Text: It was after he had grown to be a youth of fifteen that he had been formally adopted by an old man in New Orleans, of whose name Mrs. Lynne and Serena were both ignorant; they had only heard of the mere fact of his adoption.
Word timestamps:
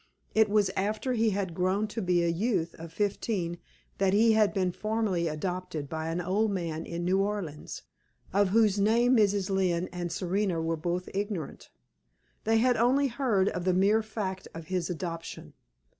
It 0.33 0.49
was 0.49 0.71
after 0.75 1.13
he 1.13 1.29
had 1.29 1.53
grown 1.53 1.87
to 1.89 2.01
be 2.01 2.23
a 2.23 2.27
youth 2.27 2.73
of 2.79 2.91
fifteen 2.91 3.59
that 3.99 4.13
he 4.13 4.31
had 4.33 4.51
been 4.51 4.71
formally 4.71 5.27
adopted 5.27 5.87
by 5.89 6.07
an 6.07 6.19
old 6.19 6.49
man 6.49 6.87
in 6.87 7.05
New 7.05 7.19
Orleans, 7.21 7.83
of 8.33 8.47
whose 8.49 8.79
name 8.79 9.15
Mrs. 9.15 9.51
Lynne 9.51 9.89
and 9.93 10.11
Serena 10.11 10.59
were 10.59 10.75
both 10.75 11.07
ignorant; 11.13 11.69
they 12.45 12.57
had 12.57 12.77
only 12.77 13.09
heard 13.09 13.47
of 13.49 13.63
the 13.63 13.75
mere 13.75 14.01
fact 14.01 14.47
of 14.55 14.69
his 14.69 14.89
adoption. 14.89 15.53